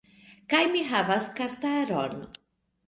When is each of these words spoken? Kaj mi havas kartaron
Kaj 0.53 0.61
mi 0.75 0.81
havas 0.93 1.31
kartaron 1.39 2.21